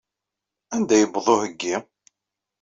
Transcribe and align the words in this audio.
Anda 0.75 0.95
yewweḍ 0.97 1.27
uheggi? 1.33 1.75